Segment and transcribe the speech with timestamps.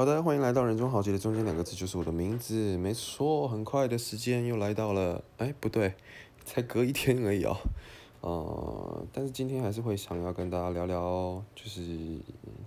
[0.00, 5.92] 好的，欢迎来到人中豪杰的中间两个字就是我的名字，没错，很快的时间又来到了，哎，不对，
[6.42, 7.54] 才隔一天而已哦。
[8.20, 11.80] 呃，但是今天还是会想要跟大家聊聊，就是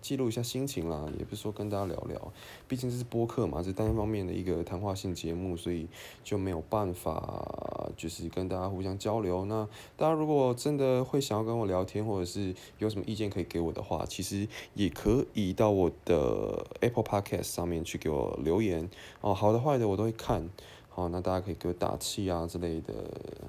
[0.02, 2.34] 记录一下心情啦，也不是说跟大家聊聊，
[2.68, 5.88] 毕竟这是播客嘛，是单方面的一个谈话性节目，所以
[6.24, 9.46] 就没有办法就是跟大家互相交流。
[9.46, 18.90] 那大家如果真的会想要跟我聊天，或者是有什么意见可以给我的话，其实也可以到我的 Apple Podcast 上面去给我留言
[19.22, 20.50] 哦，好的坏的我都会看。
[20.96, 22.94] 好，那大家可以给我打气啊之类的。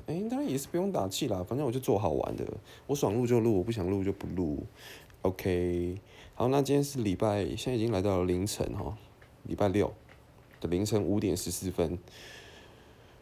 [0.07, 2.45] 哎，当然也是不用打气啦，反正我就做好玩的，
[2.87, 4.65] 我爽录就录，我不想录就不录。
[5.21, 5.95] OK，
[6.35, 8.97] 好，那今天是礼拜，现在已经来到了凌晨哈，
[9.43, 9.93] 礼拜六
[10.59, 11.99] 的凌晨五点十四分。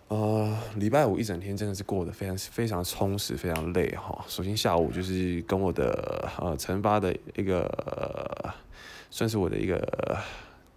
[0.06, 4.24] 呃，礼拜五一整天真的是过得非常非常充实，非常累哈。
[4.28, 8.54] 首先下午就是跟我的呃陈发的一个，
[9.10, 9.76] 算是我的一个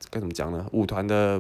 [0.09, 0.67] 该怎么讲呢？
[0.73, 1.39] 舞团的。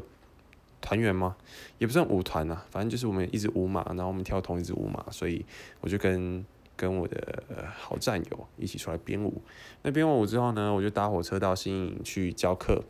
[0.85, 1.35] 团员吗？
[1.79, 5.43] 也不算舞团呐，反正就是我们一支舞马，然后我们跳同一支舞马，所以
[5.81, 7.43] 我就跟跟我的
[7.75, 9.41] 好战友一起出来编舞。
[9.81, 12.83] 那编完舞之后呢，我就搭火车到新营去教课，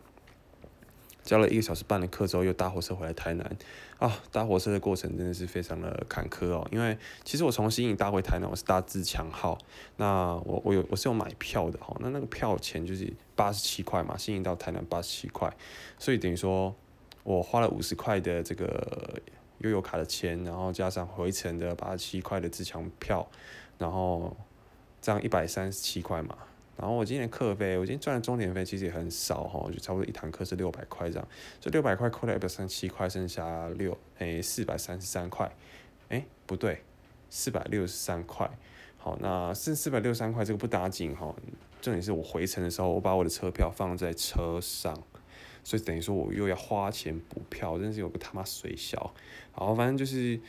[1.23, 3.57] 教了一个小时半的课之后，又搭火车回来台南。
[3.97, 9.57] 啊，搭火车的过程真的是非常的坎坷哦，因为其实我从新营搭回台南，我是搭自强号，
[9.95, 15.55] 那我我有我是有买票的哈，那那个票钱就是八十七块嘛，新营到台南八十七块，
[15.97, 16.75] 所以等于说。
[17.25, 19.19] 我花了五十块的这个
[19.57, 23.27] 悠游卡的钱，然后加上回程的八十七块的自强票，
[23.79, 24.37] 然后
[25.01, 26.37] 这样一百三十七块嘛。
[26.77, 31.27] 然后我今天的课费，我今天赚的钟点费其实也很少哈，就差不多一堂课是六百块这样。
[31.59, 35.51] 这六百块扣掉一百三十七块，剩下六诶四百三十三块。
[36.09, 36.83] 诶，不对，
[37.31, 38.47] 四百六十三块。
[38.97, 41.33] 好，那剩四百六十三块这个不打紧哈。
[41.81, 45.01] 重点是我回程的时候，我把我的车票放在车上。
[45.65, 49.11] 所以等于说我又要花钱补票，真是有个他妈水小，
[49.51, 50.39] 好，反正就是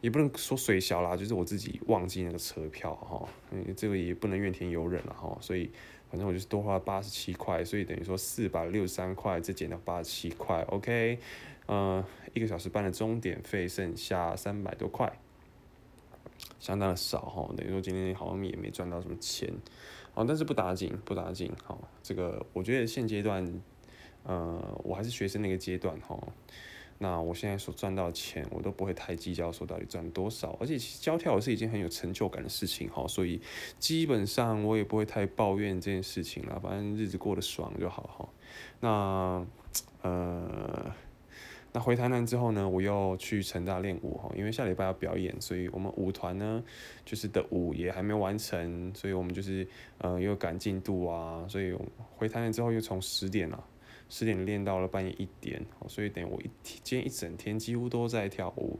[0.00, 5.70] 也不能说水小啦，就是我自己忘记那个车票哈，嗯，这个也不能怨天尤人了哈，所以
[6.10, 11.20] 反正我就是多花八十七块，所以等于说四百六十三块再减掉八十七块，OK，
[11.66, 15.16] 呃，一个小时半的钟点费剩下三百多块，
[16.58, 19.48] 相当的少哈，等于说今天好像也没赚到什么钱，
[20.14, 23.62] 哦，但是不打紧不打紧，好，这个我觉得现阶段。
[24.24, 26.18] 呃，我还是学生那个阶段哈，
[26.98, 33.40] 那我现在所赚到的钱，我都不会太计较说到底赚多少，而且其实教跳舞是一件很有成就感的事情哈，所以
[33.78, 38.28] 基本上我也不会太抱怨这件事情了，反正日子过得爽就好哈。
[38.80, 39.46] 那
[40.02, 40.94] 呃，
[41.72, 46.62] 那回台南之后呢，我又去成大练舞哈，因为下礼拜要表演，所以我们舞团呢
[47.04, 49.66] 就是的舞也还没完成，所以我们就是
[49.98, 51.76] 呃又赶进度啊，所以
[52.16, 53.64] 回台南之后又从十点了。
[54.16, 58.78] 十点练到了半夜一点，所以等于我一天今天一整天几乎都在跳舞，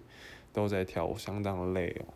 [0.52, 2.14] 都在跳舞，相当累哦。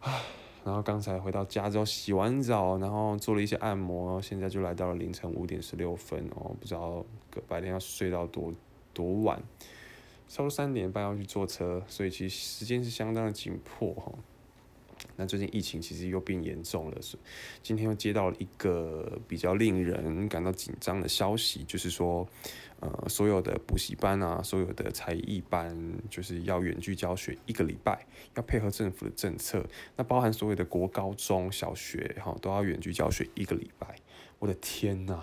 [0.00, 0.22] 啊，
[0.64, 7.04] 然后刚才回到家之后洗完澡，然后做了一些按摩，现在就来到了凌晨五点十六分哦，不知道
[7.46, 8.54] 白天要睡到多
[8.94, 9.36] 多晚，
[10.28, 14.10] 差不多三点半要去坐车，所以其实时间是相当的紧迫哈。
[15.16, 17.16] 那最近疫情其实又变严重了，是
[17.62, 22.26] 今天又接到了一个比较令人感到紧张的消息，就是说，
[22.80, 25.76] 呃，所有的补习班啊，所有的才艺班，
[26.10, 29.64] 就是要远距教学一个礼拜，要配合政府的政策，
[29.96, 33.96] 那包含所有的国高中小学哈，都要远距教学一个礼拜，
[34.38, 35.22] 我的天呐！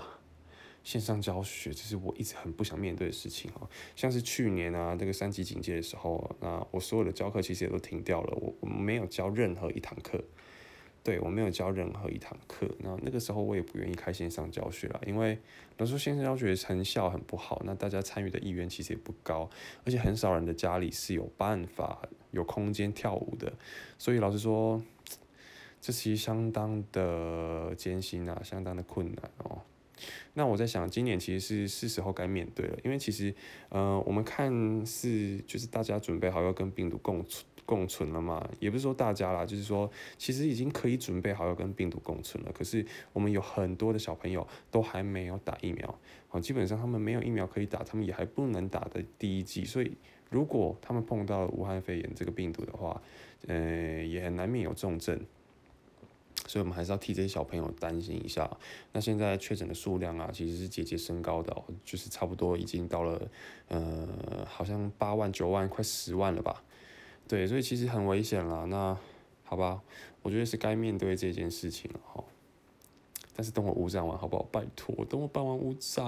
[0.84, 3.70] 线上教学，这是我一直很不想面对的事情哦。
[3.96, 10.24] 像是去年啊，这个三级警戒的时候，那我所有的教课其实也都停掉了，我我没有教任何一堂课，
[11.04, 12.68] 对我没有教任何一堂课。
[12.80, 15.38] 那那个时候我也不愿意开线上教学了，因为
[15.78, 19.50] 老实说线上教学成效很不好，那大家参与的意愿其实也不高，
[19.86, 22.02] 而且很少人的家里是有办法
[22.32, 23.54] 有空间跳舞的，
[23.98, 24.82] 所以老实说，
[25.80, 29.62] 这其实相当的艰辛啊，相当的困难哦。
[30.34, 33.34] 那我在想，今年其实是是时候该面对了，因为其实，
[33.70, 42.52] 呃，我们看是就是大家准备好要跟病毒共存共存了嘛，也不是说大家啦，就是说其实已经可以准备好要跟病毒共存了。
[42.52, 49.96] 可是我们有很多的小朋友都还没有打疫苗，好，基本上他们没有疫苗可以打，他们也还不能打的第一剂，所以
[50.32, 53.00] 如果他们碰到武汉肺炎这个病毒的话，
[53.48, 55.20] 呃，也难免有重症。
[56.50, 58.50] 所以，我们还是要替这些小朋友担心一下。
[58.92, 61.56] 那现在确诊的数量啊，其实是节节升高的，
[61.86, 63.22] 就是差不多已经到了，
[63.68, 66.64] 呃，好像八万、九万、快十万了吧？
[67.28, 68.66] 对，所以其实很危险了。
[68.66, 68.98] 那
[69.44, 69.80] 好吧，
[70.24, 72.24] 我觉得是该面对这件事情了哈。
[73.36, 74.44] 但是等我五展完好不好？
[74.52, 76.04] 拜托，等我办完五展，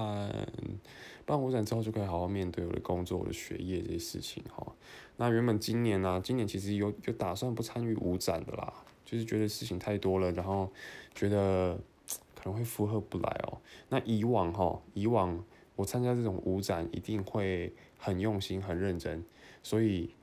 [1.25, 4.75] 办完五展之后就可以好好面对我的工作、我的学业这些事情哈。
[5.15, 8.73] 那原本今年呢，今年其实有有打算不参与五展的啦，
[9.11, 10.71] 就是觉得事情太多了，然后
[11.13, 11.77] 觉得
[12.33, 13.57] 可能会负荷不来哦。
[13.89, 15.43] 那以往哈，以往
[15.75, 19.21] 我参加这种舞展一定会很用心、很认真，
[19.61, 20.09] 所以。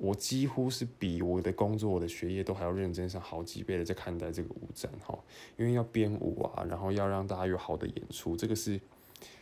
[0.00, 5.18] 我几乎是比我的工作、我的学业都还要认真上好几倍的在看待这个舞展哈，
[5.56, 8.80] 因为要编舞啊，然后要让大家有好的演出，这个是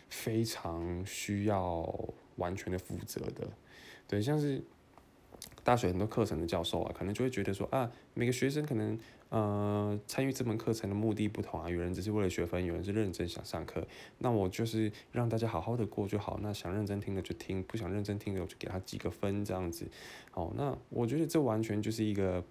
[0.08, 1.86] 非常需要
[2.36, 3.46] 完全的负责的，
[4.08, 4.62] 对，像是。
[5.66, 8.96] 大学很多课程的教授啊，可能就会觉得说啊，每个学生可能
[9.30, 13.84] 呃参与这门课程的目的不同啊，有人只是为了学分，有人是认真想上课。
[14.18, 19.84] 那我就是让大家好好的过就好，那想认真听的就听，不想认真听的我就给他几个分这样子。
[20.30, 22.44] 好，那我觉得这完全就是一个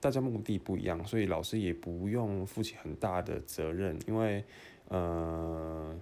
[0.00, 4.42] 大家目的不一样，所以老师也不用负起很大的责任，因为
[4.88, 5.94] 呃，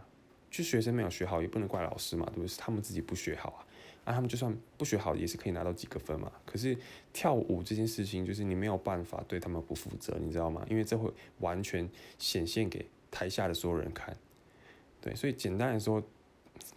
[0.48, 2.46] 就学生没有学好也不能怪老师嘛，对不对？
[2.46, 3.63] 是他们自己不学好啊。
[4.04, 6.30] 那他们就算不学好，也是可以拿到几个分嘛。
[6.44, 6.76] 可是
[7.12, 10.64] 跳舞这件事情，就是你没有办法对他们不负责，你知道吗？
[10.68, 14.16] 因为这会完全显现给台下的所有人看。
[15.00, 16.02] 对，所以简单来说。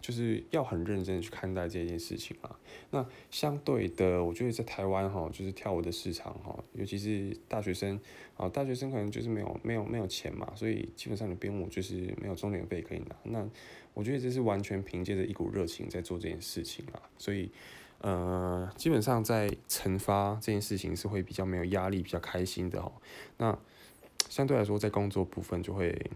[0.00, 2.58] 就是要很认真的去看待这件事情啊。
[2.90, 7.98] 那相对的，我觉得在台湾哈，就是跳舞的市场哈，尤其是大学生
[8.36, 13.16] 啊，大学生可能就是没有没有没有钱嘛，所以基本上你编舞就是没有钟点费可以拿。
[13.22, 13.48] 那
[13.98, 17.02] 我觉得这是完全凭借着一股热情在做这件事情啊。
[17.18, 17.50] 所以
[18.00, 22.92] 呃，基本上在惩罚这件事情是会比较没有压力、比较开心的哈。
[23.38, 23.58] 那
[24.28, 26.10] 相对来说，在工作部分就会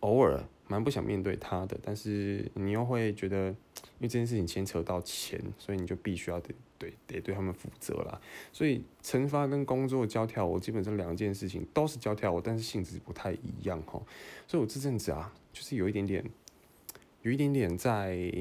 [0.00, 0.44] 偶尔。
[0.68, 8.20] 蛮不想面对他的，但是你又会觉得，因为这件事情牵扯到钱，所以你就必须要得对得对他们负责啦。
[8.52, 14.02] 所以惩罚跟工作教跳舞，基本上两件事情都是教跳舞，但是性质不太一样哈。
[14.48, 16.28] 所以我这阵子啊，就是有一点点，
[17.26, 18.32] 有一点点在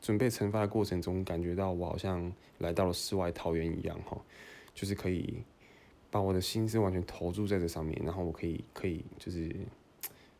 [0.00, 4.20] 准备惩罚的过程中，感觉到我好像来到了世外桃源一样哈，
[4.74, 5.44] 就是可以
[6.10, 9.48] 把我的心思完全投注在这上面，然后我可以可以就是。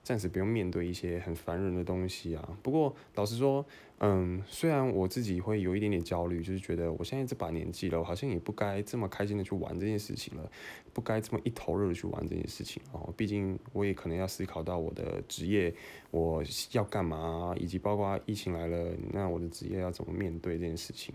[0.05, 2.57] 暂时不用面对一些很烦人的东西啊。
[2.63, 3.65] 不过老实说，
[3.99, 10.53] 嗯，虽然我自己会有一点点焦虑，就是觉得我现在这把年纪了，我好像也不该这么开心的去玩这件事情了，
[10.93, 13.13] 不该这么一头热的去玩这件事情哦。
[13.17, 15.75] 毕竟我也可能要思考到我的职业
[16.11, 21.15] 我要干嘛，以及包括疫情来了，那我的职业要怎么面对这件事情。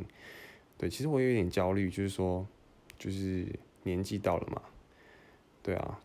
[0.77, 2.47] 对，其实我有点焦虑，就是说，
[2.97, 3.45] 就是
[3.83, 4.62] 年纪到了嘛，
[5.62, 6.00] 对啊。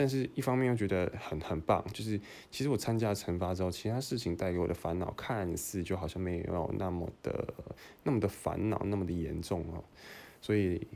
[0.00, 2.16] 但是，一方面又觉得很很棒，就是
[2.52, 7.52] 其实我参加惩罚之后，其他事情带给我的烦恼，看似就好像没有那么的
[8.04, 9.82] 那么的烦恼，那么的严重哦。
[10.40, 10.86] 所以，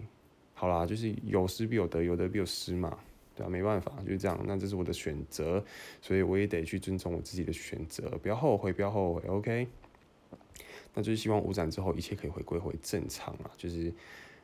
[0.54, 2.96] 好啦，就是有失必有得，有得必有失嘛，
[3.34, 3.50] 对吧？
[3.50, 4.40] 没办法，就是这样。
[4.46, 5.64] 那这是我的选择，
[6.00, 9.66] 所以我也得去尊重我自己的选择，不要后悔，不要后悔，OK？
[10.94, 13.92] 那就是希望五展之后一切可以回归回正常啊，就是。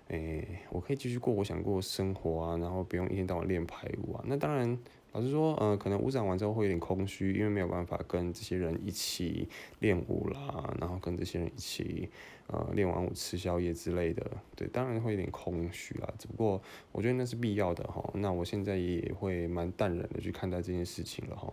[0.08, 4.25] 诶，我可以继续过我想过的生活啊，然后不用一天到晚练排舞啊。
[4.26, 4.78] 那当然，
[5.12, 9.49] 老实说，呃，可能舞展完之后会有点空虚，因为没有办法跟这些人一起
[9.81, 12.08] 练舞啦，然后跟这些人一起，
[12.46, 14.26] 呃，练完舞吃宵夜之类的。
[14.56, 16.10] 对，当然会有点空虚啦。
[16.19, 18.10] 只不过我觉得那是必要的哈。
[18.14, 21.52] 那我现在也会蛮淡然的去看待这件事情了哈。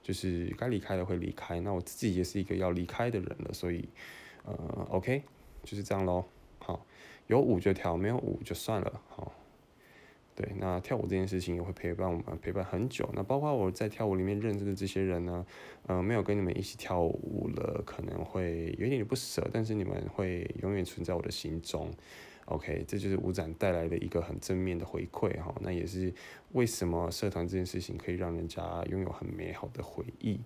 [0.00, 3.88] 就是该离开的会离开，那我自己也是一个要离开的人了，所以，
[4.44, 5.20] 呃，OK，
[5.64, 6.24] 就是这样喽。
[7.26, 9.00] 有舞就跳，没有舞就算了。
[9.08, 9.32] 好，
[10.34, 13.08] 对，那跳舞这件事情也会陪伴我们陪伴很久。
[13.14, 15.46] 那包括我在跳舞里面认识的这些人呢，
[15.86, 21.90] 嗯，没有跟你们一起跳舞了，可能会有一点点不舍，但是你们会永远存在我的心中。
[22.44, 25.52] OK，这就是舞展带来的一个很正面的回馈哈。
[25.60, 26.14] 那也是
[26.52, 30.38] 为什么社团这件事情可以让人家拥有很美好的回忆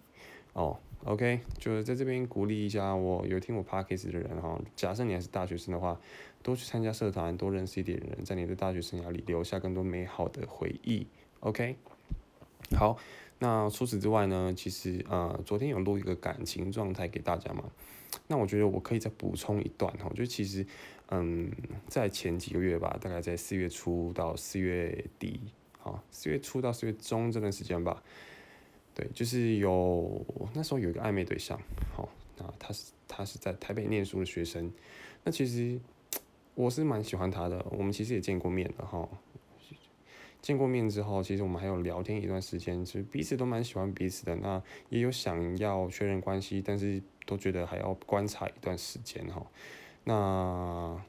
[0.54, 0.78] 哦。
[1.04, 4.58] OK，就是在这边鼓励一下我有听我 Podcast 的人哈。
[4.74, 6.00] 假设你还是大学生的话，
[6.42, 11.06] 多去参加社团，多认识一点人，在你的大学生涯里留下更多美好的回忆。
[11.40, 11.76] OK，
[12.76, 12.98] 好，
[13.38, 17.64] 那除此之外呢，其实呃，昨天有录一个感情状态给大家嘛。
[18.26, 20.66] 那我觉得我可以再补充一段哈，就其实
[21.10, 21.50] 嗯，
[21.86, 25.40] 在前几个月吧，大概在四月初到四月底，
[25.78, 28.02] 好，四月初到四月中这段时间吧。
[28.94, 31.60] 对，就是有那时候有一个暧昧对象，
[31.94, 34.70] 好，那他是他是在台北念书的学生，
[35.22, 35.78] 那其实
[36.60, 39.08] 我是蛮喜欢他的，我们其实也见过面的哈，
[40.42, 49.42] 见过面之后，其实我们还有聊天一段时间，其实彼此都蛮喜欢彼此的，那也有想要确认关系，但是都觉得还要观察一段时间哈，
[50.04, 51.02] 那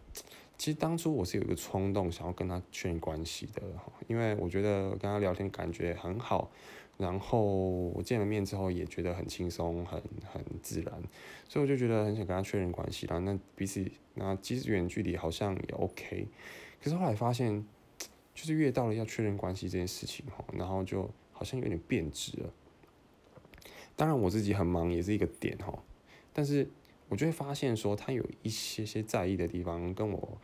[0.57, 6.49] 其实当初我是有一个冲动想要跟他确认关系的哈，因为我觉得跟他聊天感觉很好。
[7.01, 9.99] 然后我见了面之后也觉得很轻松，很
[10.31, 10.93] 很自然，
[11.49, 13.17] 所以我就觉得很想跟他确认关系啦。
[13.17, 16.27] 那彼此那即使远距离好像也 OK，
[16.79, 17.65] 可是后来发现，
[18.35, 22.53] 就是越到了要确认关系这件事情哈，然后就好像有点变质了。
[23.95, 25.83] 当然我自己很忙也是一个点哈，
[26.31, 26.69] 但是
[27.09, 30.37] 我就会发现说他有一些些在意的地方跟我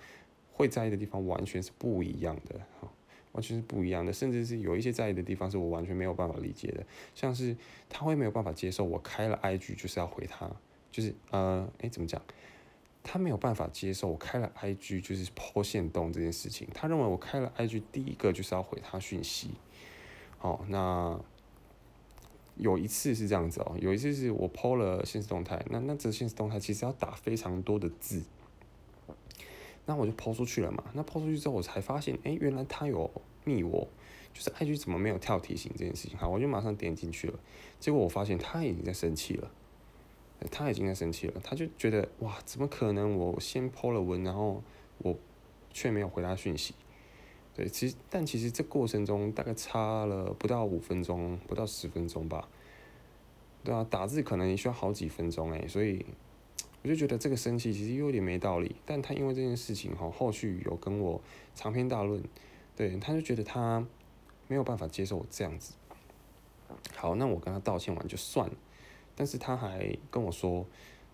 [0.53, 2.91] 会在意的地方完全是不一样的哈。
[3.34, 7.55] 完全是不一样的，甚至是有一些在意的地方是我完全没有办法理解的，像是
[7.89, 10.50] 他会没有办法接受我开了 IG 就是要回他，
[10.91, 12.22] 就是呃，哎怎么讲？
[13.03, 19.51] 他没有办法接受我开了 IG 就是抛线动这件事情，他认为我开了 IG 第一个就是要回他讯息。
[20.38, 21.17] 好，那
[22.57, 28.24] 有一次是这样子哦，有一次是我抛了现实动态，那那这现实动态其实要打非常多的字。
[29.89, 33.10] 那我就抛出去了嘛，那抛出去之后，我才发现，哎，原来他有
[33.46, 33.88] 密我，
[34.34, 37.39] 就是 IG 怎么没有跳提醒这件事情，好，我就马上点进去了，
[37.79, 39.50] 结果我发现他已经在生气了，
[40.51, 44.62] 他已经在生气了，他就觉得哇，怎么可能我先抛了文，然后
[44.98, 45.17] 我
[45.72, 46.75] 却没有回他讯息，
[47.56, 52.50] 对，其实但其实这过程中大概差了不到五分钟，不到十分钟吧，
[53.63, 56.06] 对啊，打字可能也需要好几分钟哎，所以。
[56.88, 61.22] 我就觉得这个生气其实有点没道理，但他因为这件事情哈，后续有跟我
[61.53, 62.24] 长篇大论，
[62.77, 63.86] 对，他就觉得他
[64.48, 65.74] 没有办法接受我这样子。
[66.96, 68.56] 好，那我跟他道歉完就算了，
[69.17, 70.65] 但是他还跟我说，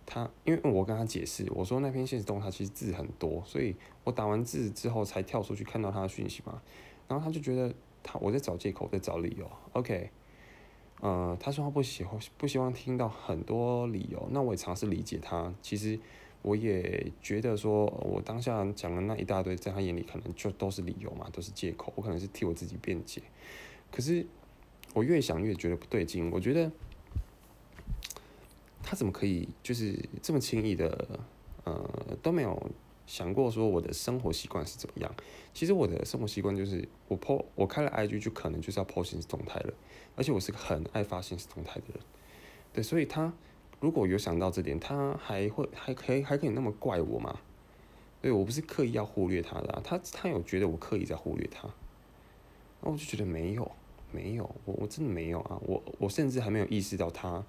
[0.06, 6.62] 他因为我跟他解释，我说那篇现实动态其实字很多，所以我打完字之后才跳出去看到他的讯息嘛，
[7.08, 10.12] 然后他就觉得他我在找借口，在找理由，OK。
[11.04, 14.26] 呃，他说他不喜欢，不希望听到很多理由。
[14.32, 15.54] 那我也尝试理解他。
[15.62, 16.00] 其实
[16.42, 21.92] 我也觉得说，我当下讲的那一大堆，在他眼里可能就都是理由嘛，都是借口。
[21.98, 23.22] 我可能是替我自己辩解。
[23.92, 24.26] 可是
[24.94, 26.32] 我越想越觉得不对劲。
[26.32, 26.72] 我觉得
[28.82, 31.20] 他怎么可以就是这么轻易的，
[31.66, 32.72] 呃，都没有。
[33.06, 35.14] 想过说我的生活习惯是怎么样？
[35.54, 39.74] 其实我的生活习惯就是我 po 我开了 IG 就可能就是要 po 现实动态了，
[40.16, 42.00] 而且我是个很爱发现实动态的人，
[42.72, 43.34] 对，所以他
[43.80, 47.38] 如果有想到这点，他还会还可以还可以那么怪我吗？
[48.22, 51.68] 对我不是刻意要忽略他的，他他有觉得我刻意在忽略他，
[52.82, 53.70] 那我就觉得没有
[54.12, 57.44] 没有，我我真的没有啊，我我甚至还没有意识到他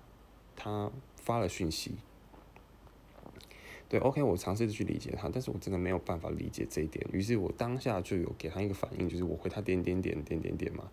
[0.56, 1.92] 他发了讯息。
[3.94, 7.06] 对，OK，我尝试着去理解他，但是我真的没有办法理解这一点。
[7.12, 10.90] 于是我当下就有给他一个反应，就是我回他点点点点点点嘛。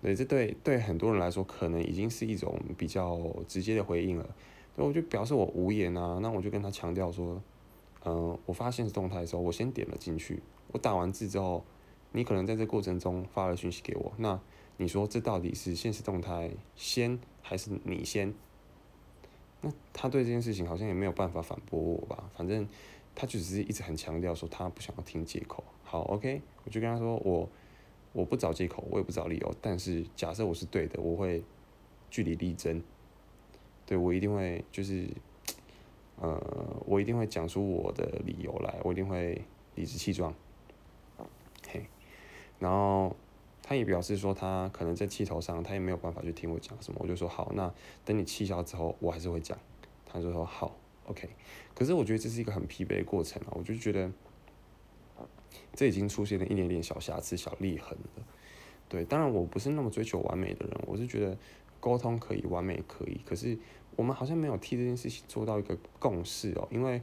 [0.00, 4.24] 对，这对对很多人来说，可能已经是一种比较直接的回应了。
[4.74, 7.38] 所以我就表示我无言啊，那我就跟他强调说，
[8.06, 11.62] 嗯，我发现实动态的时候，我先点了进去，我打完字之后，
[12.12, 14.40] 你可能在这过程中发了讯息给我，那
[14.78, 18.32] 你说这到底是现实动态先还是你先？
[19.62, 22.68] 那他对这件事情好像也没有办法反驳我吧，反正
[23.14, 25.64] 他就只是一直很强调说他不想要听借口。
[25.84, 27.48] 好，OK，我就跟他说我
[28.12, 31.42] 我不找借口，我也不找理由，但是假设我是对的，我会
[32.10, 32.82] 据理力争，
[33.86, 35.06] 对我一定会就是
[36.20, 36.38] 呃
[36.84, 39.40] 我一定会讲出我的理由来，我一定会
[39.76, 40.34] 理直气壮，
[41.68, 41.86] 嘿，
[42.58, 43.16] 然后。
[43.72, 47.00] 他也表示说，他可能在气头上，他也没有办法去听我讲什么。
[47.02, 47.72] 我就说好，那
[48.04, 49.58] 等你气消之后，我还是会讲。
[50.04, 50.76] 他就说好
[51.06, 51.30] ，OK。
[51.74, 54.12] 可是我觉得这是一个很疲惫的过程啊，我就觉得
[55.72, 58.22] 这已经出现了一点点小瑕疵、小裂痕了。
[58.90, 61.34] 对，当然我不是那么追求完美的人，我是觉得
[61.80, 63.22] 沟通可以，完美可以。
[63.24, 63.58] 可是
[63.96, 67.00] 我们好像没有替这件事情做到一个共识哦，因为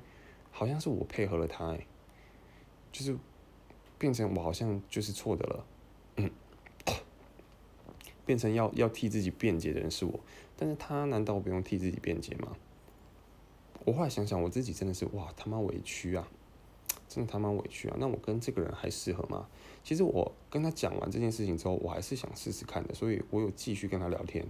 [0.51, 1.75] 好像是我配合了他，
[2.91, 3.17] 就是
[3.97, 5.65] 变成我好像就是错的了。
[8.29, 10.19] 变成要要替自己辩解的人是我，
[10.55, 12.55] 但是他难道不用替自己辩解吗？
[13.86, 16.29] 我后来想想，我自己真的是哇他妈委屈啊，
[17.07, 17.98] 真的他妈委屈啊！
[18.00, 19.48] 那我跟这个人还适合吗？
[19.83, 24.45] 其实我跟他讲完这件事情之后，我还是想试试看的，所以我有继续跟他聊天，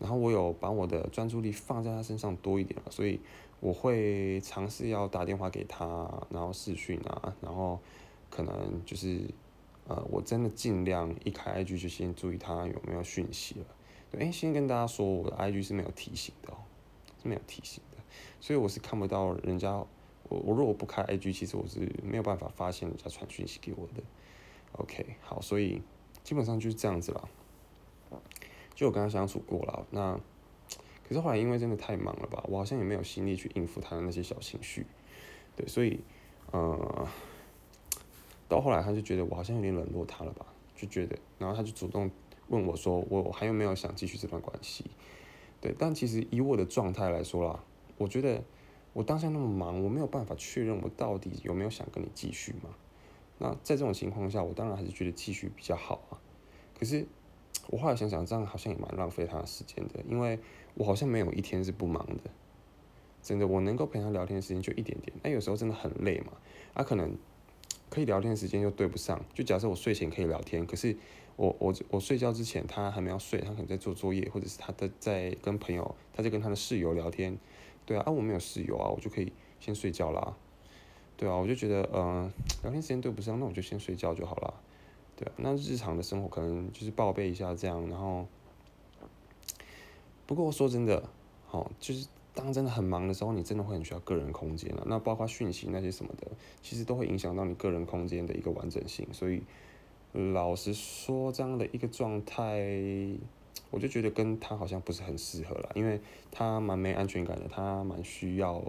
[0.00, 3.20] 然后我有把我的专注力放在他身上多一点了，所以
[3.60, 7.78] 我会尝试要打电话给他，然后视讯啊，然后
[8.28, 9.20] 可能就是。
[9.86, 13.66] 呃，我真的尽量一开 IG 就先注意他有没有讯息了。
[14.10, 16.56] 对，哎，先跟大家说，我的 IG 是没有提醒的哦，
[17.22, 18.02] 是没有提醒的，
[18.40, 19.72] 所以我是看不到人家。
[20.30, 24.02] 我我如果不开 IG，其实我是没有办法发现人家传讯息给我的。
[24.72, 25.82] OK，好，所以
[26.22, 27.28] 基本上就是这样子了。
[28.74, 30.18] 就我跟他相处过了，那
[31.06, 34.86] 可是后来因为真的太忙了吧，我好像也没有心力去应付他的那些小情绪。
[35.54, 36.00] 对，所以，
[36.52, 37.06] 呃。
[38.48, 42.10] 到后来，他就觉得我好像有点冷落他了吧，就觉得，然后他就主动
[42.48, 44.84] 问我说我还有没有想继续这段关系？
[45.60, 47.64] 对，但其实以我的状态来说啦，
[47.96, 48.42] 我觉得
[48.92, 52.70] 我当下那么忙，我没有办法确认我到底有没有想跟你继续嘛。
[53.38, 56.20] 那在这种情况下，我当然还是觉得继续比较好啊。
[56.78, 57.06] 可是
[57.68, 60.38] 我后来想想，这样好像也蛮浪费他的时间的，因为
[60.74, 62.30] 我好像没有一天是不忙的。
[63.22, 65.16] 真的，我能够陪他聊天的时间就一点点。
[65.22, 66.34] 那有时候真的很累嘛，
[66.74, 67.16] 啊，可能
[67.94, 69.24] 可以聊天的时间又对不上。
[69.32, 70.96] 就假设我睡前可以聊天，可是
[71.36, 77.38] 我我我睡觉之前他还没有睡，他可能在做作业，或者是他的在跟朋友，他在跟他的室友聊天。
[77.86, 80.36] 对啊，啊，我没有室友啊，我就可以先睡觉啦。
[81.16, 82.32] 对啊，我就觉得，嗯，
[82.62, 84.54] 聊天时间对不上，那我就先睡觉就好了。
[85.16, 88.26] 对啊，那日常的生活可能就是报备一下这样，然后，
[90.26, 91.08] 不过说真的，
[91.46, 94.82] 好，就是当真的很忙的时候，你真的会很需要个人空间了。
[94.86, 96.26] 那包括讯息那些什么的，
[96.60, 99.06] 其实都会影响到你个人空间的一个完整性。
[99.12, 99.42] 所以，
[100.32, 102.60] 老实说，这样的一个状态，
[103.70, 106.00] 我就觉得跟他好像不是很适合了，因为
[106.30, 108.62] 他蛮没安全感的，他蛮需要。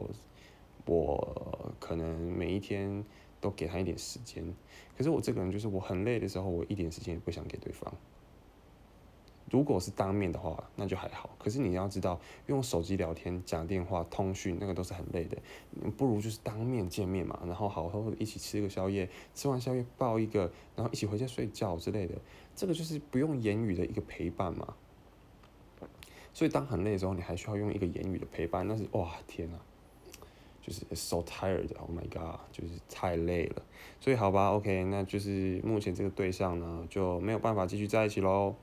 [0.85, 3.03] 我可能每一天
[3.41, 4.45] 都给他一点时间，
[4.95, 7.91] 可是我这个人就是我很累的时候，我一点时间也不想给对方。
[9.49, 11.29] 如果是当面的话，那就还好。
[11.37, 15.37] 可是你要知道，用手机聊天、讲电话、通讯，那个都是很累的。
[15.97, 22.15] 不如就是当面见面嘛，然后好好的一起吃个宵夜，吃完宵夜抱一个，然后一起回家睡觉之类的。
[22.55, 24.73] 这个就是不用言语的一个陪伴嘛。
[26.33, 29.57] 所以当很累的时候，你还需要用一个言语的陪伴，那是哇天哪！
[30.61, 33.61] 就是 so tired，Oh my god，就是太累了，
[33.99, 38.55] 所以好吧，OK，那就是目前这个对象呢就没有办法继续在一起喽，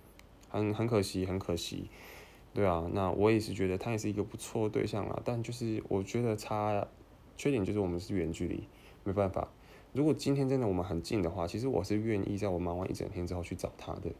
[0.52, 1.90] 很很可惜，很可惜，
[2.54, 6.86] 对啊，那我也是觉得他也是一个不错对象啊，但就是我觉得差
[7.36, 8.68] 缺点就是我们是远距离，
[9.02, 9.48] 没办法，
[9.92, 14.12] 如果今天真的我们很近的话，其实我是愿意在我忙完一整天之后去找他的，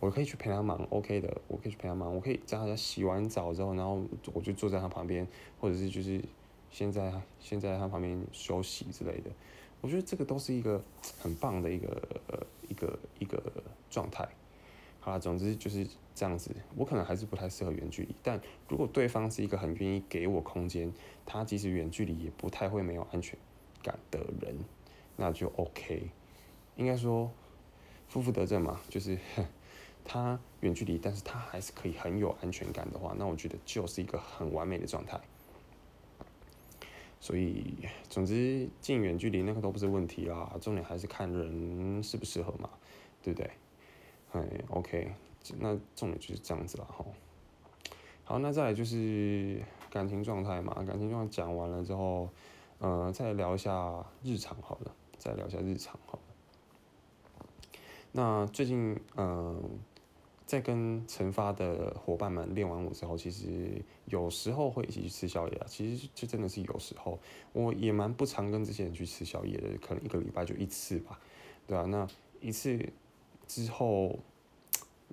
[0.00, 4.02] 我可以去陪他忙，OK 的，我可以去陪他忙，我可以在他家洗完澡之后，然后
[4.34, 5.26] 我就坐在他旁边，
[5.60, 6.20] 或者是就是。
[6.70, 9.30] 现在现在他旁边休息之类的，
[9.80, 10.84] 我觉得这个都是一个
[11.18, 11.88] 很棒的一个
[12.26, 13.42] 呃一个一个
[13.88, 14.28] 状态。
[15.00, 16.54] 好了，总之就是这样子。
[16.76, 20.92] 我可能还是不太适合远距离，但如果对方是一个很愿意给我空间，
[21.24, 23.38] 他即使远距离也不太会没有安全
[23.82, 24.58] 感的人，
[25.16, 26.10] 那就 OK。
[26.76, 27.30] 应该说，
[28.08, 29.18] 负负得正嘛，就是
[30.04, 35.20] 他远距离，但是他还是可以很有安全感的话，那我觉得就是一个很完美的状态。
[37.20, 37.74] 所以，
[38.08, 42.70] 总之近远距离那个都不是问题啦，重点还是看人适不适合嘛，
[43.22, 43.50] 对不对？
[44.32, 45.12] 哎，OK，
[45.58, 47.04] 那重点就是这样子了哈。
[48.24, 49.60] 好，那再来就是
[49.90, 52.28] 感情状态嘛，感情状态讲完了之后，
[52.78, 57.76] 呃，再聊一下日常好了，再聊一下日常好了。
[58.12, 59.78] 那最近，嗯。
[60.48, 65.66] 在跟陈发的伙伴们练完舞之后，其实有时候会一起去吃宵夜啊。
[65.68, 67.18] 其实就真的是有时候，
[67.52, 71.20] 我也蛮不常跟这些人去吃宵夜的，可能一个礼拜就一次吧，
[71.66, 71.84] 对吧？
[71.84, 72.08] 那
[72.40, 72.82] 一次
[73.48, 74.16] 之后，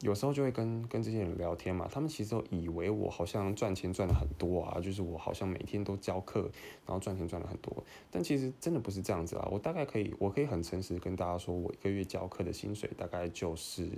[0.02, 1.88] 有时候就会跟跟这些人聊天嘛。
[1.92, 6.42] 他们其实都以为我好像赚钱赚的很多啊，就是我好像每天都教课，
[6.86, 7.84] 然后赚钱赚了很多。
[8.12, 9.48] 但其实真的不是这样子啊。
[9.52, 13.90] 我大概可以，我可以很诚实跟大家说，我一个月教课的薪水大概就是。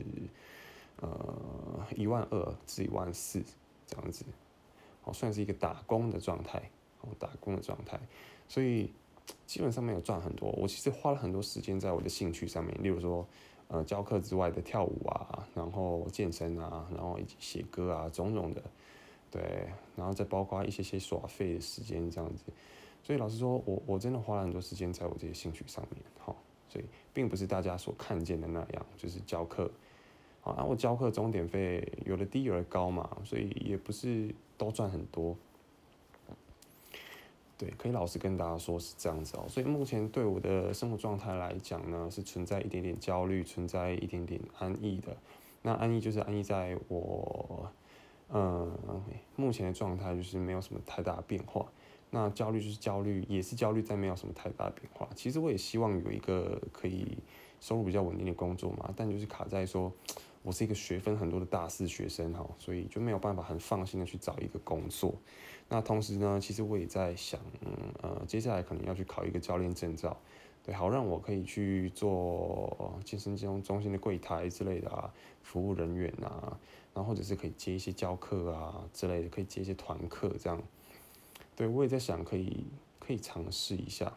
[0.99, 3.39] 呃，一万二至一万四
[3.85, 4.25] 这样子，
[5.03, 6.71] 好，算是一个打工的状态，
[7.01, 7.99] 哦，打工的状态，
[8.47, 8.91] 所以
[9.45, 10.49] 基本上没有赚很多。
[10.57, 13.27] 我其实花了很多时间在我的兴趣上面，例如说，
[13.69, 18.63] 呃，教课之外的跳舞啊，然后健身啊，然后以及写歌啊，种种的，
[19.29, 22.43] 对，然后再包括一些些耍废的时间这样子。
[23.03, 26.35] 所以老实说，我我真的花了很多时间在我这些兴趣上面，好，
[26.69, 29.69] 所以并不是大家所看见的那样，就是教课。
[30.43, 35.35] 啊，我教课钟点费有的低有的高嘛，所以也不是都赚很多。
[37.57, 39.45] 对，可以老实跟大家说是这样子哦。
[39.49, 45.17] 所以目前对我的生活状态来讲呢，是存在一点点焦虑，存在一点点安逸的。
[45.63, 47.69] 那安逸就是安逸在我，
[48.29, 48.71] 嗯，
[49.35, 51.65] 目前的状态就是没有什么太大的变化。
[52.09, 55.09] 那焦虑就是焦虑，也是焦虑在没有什么太大的变化。
[55.15, 57.17] 其实我也希望有一个可以
[57.59, 59.91] 收入比较稳定的工作嘛，但就是卡在说。
[60.43, 65.13] 我是一个学分很多的大四学生哈，所以就没有办法很放心的去找一个工作。
[65.67, 67.37] 那同时呢，其实我也在想，
[68.01, 70.15] 呃，接下来可能要去考一个教练证照，
[70.63, 76.57] 对，好让我可以去做健身中中心的柜台之类的啊，服务人员啊，
[76.93, 80.63] 然后或者是可以接一些教课啊之类的，可以接一些团课这样。
[81.57, 82.65] 对我也在想，可以
[82.99, 84.13] 可以尝试一下。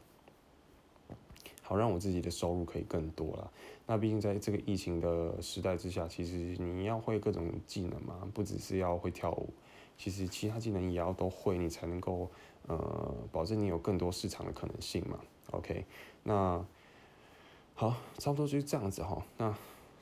[1.71, 3.49] 好让我自己的收入可以更多了。
[3.87, 9.49] 那毕竟在这个疫情的时代之下，其实你要会各种技能嘛，不只是要会跳舞，
[9.97, 12.29] 其实其他技能也要都会，你才能够
[12.67, 15.21] 呃保证你有更多市场的可能性嘛。
[15.53, 15.85] OK，
[16.25, 16.61] 那
[17.75, 19.25] 好，差不多就是这样子哈。
[19.39, 19.57] 那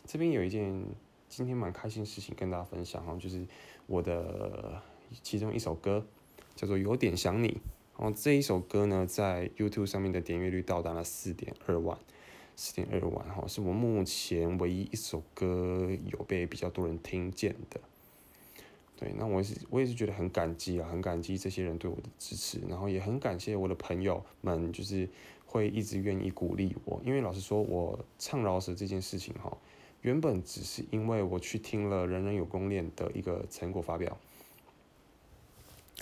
[0.07, 0.83] 这边有一件
[1.29, 3.47] 今天蛮开心的事情跟大家分享哈，就是
[3.87, 4.81] 我的
[5.23, 6.03] 其中一首歌
[6.55, 7.49] 叫做《有点想你》。
[7.99, 11.99] 然后这一首歌呢，在 YouTube 上面的点阅率到达了四点二万，
[12.55, 17.81] 四点二万哈，是我目前唯一一首歌有被比较多人听见的。
[18.97, 25.09] 对，那我也是我也是觉得很感激啊，很感激这些人对我的支持，然后也很感谢我的朋友们，就是
[25.45, 27.01] 会一直愿意鼓励我。
[27.05, 29.59] 因为老实说，我唱饶舌这件事情哈，
[30.03, 34.17] 原本只是因为我去听了人人有功练的一个成果发表。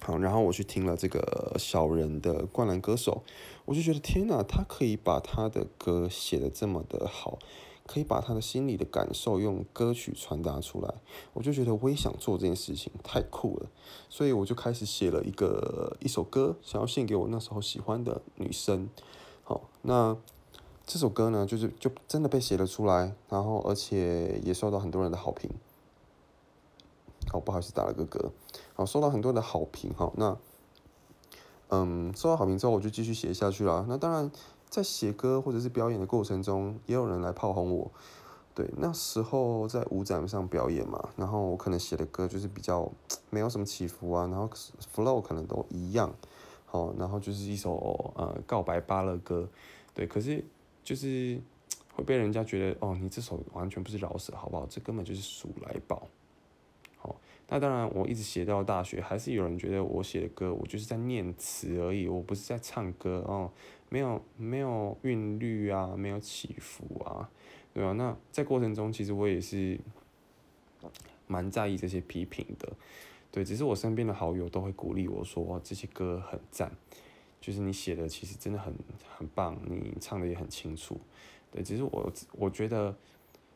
[0.02, 3.24] 好，然后我去听了这个小人的《灌篮歌手》，
[3.64, 7.38] 我就觉得天哪，他可以把他的歌写的这么的好，
[7.86, 10.94] 可以把他的心里的感受用歌曲传达出来，
[11.32, 13.70] 我就觉得我也想做这件事情，太酷了，
[14.08, 18.88] 所以我就开始写了一个一首歌，想要献给我那时候喜欢的女生。
[19.42, 20.16] 好，那
[20.84, 25.50] 这首歌呢，就是就真的被写了出来，然后而且也受到很多人的好评。
[27.28, 28.30] 好，不好意思，打了个嗝。
[28.76, 29.90] 好，收到很多的好评。
[29.94, 30.36] 哈，那，
[31.70, 33.86] 嗯，收到好评之后，我就继续写下去了。
[33.88, 34.30] 那当然，
[34.68, 37.90] 在写歌或者是表演的过程中，也有人来炮轰我。
[38.54, 42.90] 对，那时候在舞展上表演嘛，然后我可能写的歌就是比较
[43.30, 44.48] 没有什么起伏啊，然后
[44.94, 46.14] flow 可能都一样。
[46.66, 49.48] 好，然后就是一首呃告白巴乐歌。
[49.94, 50.44] 对，可是
[50.84, 51.40] 就是
[51.94, 54.66] 会被人家觉得哦，你这首完全不是饶舌，好不好？
[54.68, 56.06] 这根本就是数来宝。
[57.48, 63.48] 那当然，我一直写到大学，还是有人觉得我写的歌，我就是在念词而已，我不是在唱歌哦，
[63.88, 67.30] 没有没有韵律啊，没有起伏啊，
[67.72, 67.92] 对吧？
[67.92, 69.78] 那在过程中，其实我也是
[71.28, 72.72] 蛮在意这些批评的，
[73.30, 76.72] 对，只是我身边的好友都会鼓励我说，这些歌很赞，
[77.40, 78.74] 就是你写的其实真的很
[79.16, 80.98] 很棒，你唱的也很清楚，
[81.52, 82.92] 对，只是我我觉得。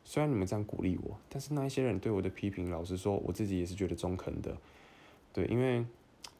[0.03, 4.57] 虽然你们这样鼓励我，但是那一些人对我的批评，老实说，我自己也是觉得中肯的。
[5.31, 5.85] 对，因为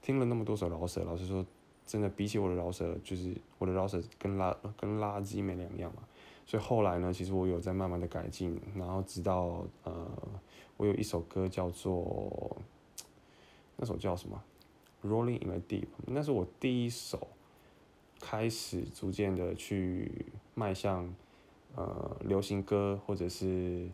[0.02, 1.46] 听了那么多首饶舌，老实说，
[1.86, 6.04] 真的比起我的饶舌，就是我的饶舌跟垃跟垃圾没两样嘛。
[6.46, 10.12] 所以后来呢，其实我有在慢慢的改进，然后直到呃，
[10.76, 12.58] 我有一首歌叫做
[13.78, 14.44] 那首叫什么
[15.08, 17.28] 《Rolling in the Deep》，那是我第一首
[18.20, 21.14] 开始逐渐的去迈向。
[21.76, 23.88] 呃，流行歌或者是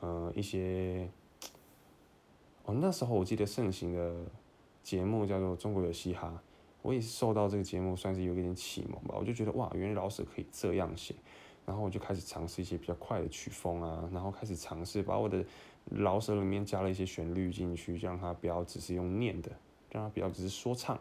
[0.00, 1.08] 呃一些，
[2.64, 4.14] 哦那时候我记得盛行的
[4.82, 6.28] 节目叫做《中国有嘻哈》，
[6.82, 9.16] 我也是受到这个节目算是有一点启蒙吧。
[9.18, 11.16] 我就觉得哇，原来饶舌可以这样写，
[11.66, 15.44] 然后我就开始尝试一些比较快的曲风啊，然后开始尝试把我的
[15.90, 19.50] 饶舌里面加了一些旋律进去，让它不要只是用念的，
[19.90, 20.96] 让它不要只是说唱，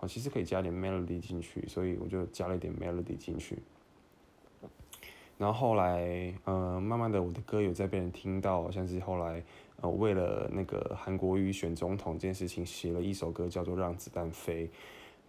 [0.00, 3.58] 哦，其实可以加点 melody 进去，所以我就加了一点 melody 进去。
[5.40, 9.42] 然后后来，嗯，慢慢的，我的歌有在被人听到，像是后来，
[9.80, 14.66] 呃，为了那个韩国瑜选总统这件事情，写了一首歌叫做《让子弹飞》，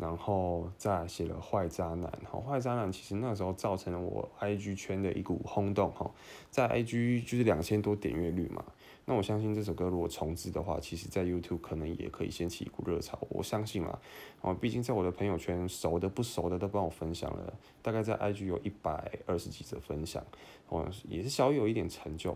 [0.02, 2.12] 然后再写了《坏渣男》。
[2.28, 6.10] 好，《坏渣男》其实那时候造成了我 IG 圈的一股轰动，哈，
[6.50, 8.66] 在 IG 就是两千多点阅率嘛。
[9.06, 13.20] 那我相信这首歌如果重置的话，其实在 YouTube 可能也可以掀起一股热潮。
[13.30, 14.00] 我相信啦，
[14.42, 20.26] 哦，毕竟在我的朋友圈，熟的不熟的都帮我分享了，大概在 IG 有一百二十几则分享，
[20.70, 22.36] 哦，也是小有一点成就。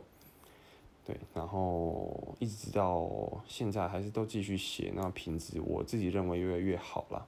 [1.04, 3.10] 对，然后一直到
[3.47, 7.25] 现在还是都继续写，那品质我自己认为越来越好了。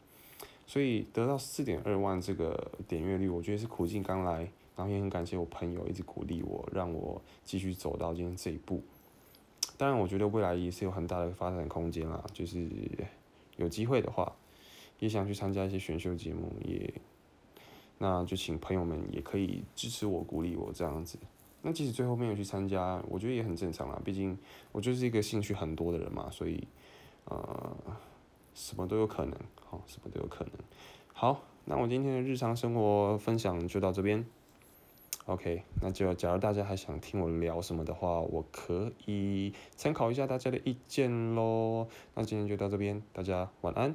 [0.67, 4.41] 所以得到四点二万这个点阅率，我觉得是苦尽甘来，
[4.75, 8.83] 然后也很感谢我朋友一直鼓励我，让我继续走到今天这一步。
[9.77, 12.23] 当然，我觉得未来也是有很大的发展空间啦。
[12.33, 12.67] 就是
[13.55, 14.35] 有机会的话，
[14.99, 16.93] 也想去参加一些选秀节目，也
[17.99, 21.17] 那就请朋友们也可以支持我、鼓励我这样子。
[21.61, 24.01] 那即使最后没有去参加，我觉得也很正常啦。
[24.03, 24.37] 毕竟
[24.71, 26.67] 我就是一个兴趣很多的人嘛，所以
[27.25, 27.75] 呃，
[28.57, 30.53] 什么都有可能，好，什么都有可能。
[31.13, 34.25] 好，那我今天的日常生活分享就到这边。
[35.27, 41.87] OK，那就假如大家还想听我聊什么的话，我可以参考一下大家的意见喽。
[42.15, 43.93] 那今天就到这边，大家晚安。